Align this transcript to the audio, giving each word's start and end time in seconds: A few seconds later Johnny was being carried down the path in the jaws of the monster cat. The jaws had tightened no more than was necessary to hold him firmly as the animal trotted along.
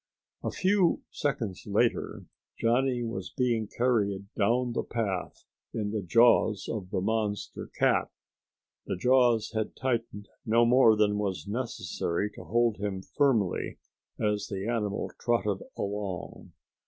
A 0.43 0.49
few 0.49 1.03
seconds 1.11 1.67
later 1.67 2.25
Johnny 2.59 3.03
was 3.03 3.29
being 3.29 3.67
carried 3.67 4.33
down 4.35 4.71
the 4.73 4.81
path 4.81 5.43
in 5.75 5.91
the 5.91 6.01
jaws 6.01 6.67
of 6.67 6.89
the 6.89 7.01
monster 7.01 7.67
cat. 7.77 8.09
The 8.87 8.95
jaws 8.97 9.51
had 9.53 9.75
tightened 9.75 10.27
no 10.43 10.65
more 10.65 10.95
than 10.95 11.19
was 11.19 11.45
necessary 11.47 12.31
to 12.31 12.43
hold 12.45 12.77
him 12.77 13.03
firmly 13.03 13.77
as 14.19 14.47
the 14.47 14.67
animal 14.67 15.11
trotted 15.19 15.59
along. 15.77 16.53